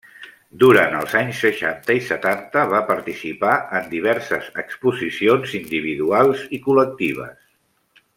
Durant 0.61 0.95
els 0.99 1.11
anys 1.19 1.41
seixanta 1.43 1.97
i 1.97 2.01
setanta 2.07 2.63
va 2.71 2.79
participar 2.87 3.53
en 3.81 3.85
diverses 3.91 4.49
exposicions 4.63 5.55
individuals 5.61 6.43
i 6.59 6.63
col·lectives. 6.69 7.37